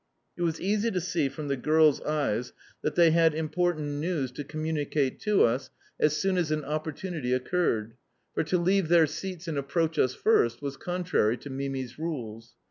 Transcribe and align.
It 0.35 0.41
was 0.41 0.59
easy 0.59 0.89
to 0.89 0.99
see 0.99 1.29
from 1.29 1.47
the 1.47 1.55
girls' 1.55 2.01
eyes 2.01 2.53
that 2.81 2.95
they 2.95 3.11
had 3.11 3.35
important 3.35 3.99
news 3.99 4.31
to 4.31 4.43
communicate 4.43 5.19
to 5.19 5.43
us 5.43 5.69
as 5.99 6.17
soon 6.17 6.39
as 6.39 6.49
an 6.49 6.63
opportunity 6.65 7.33
occurred 7.33 7.93
(for 8.33 8.43
to 8.45 8.57
leave 8.57 8.87
their 8.87 9.05
seats 9.05 9.47
and 9.47 9.59
approach 9.59 9.99
us 9.99 10.15
first 10.15 10.59
was 10.59 10.75
contrary 10.75 11.37
to 11.37 11.51
Mimi's 11.51 11.99
rules). 11.99 12.55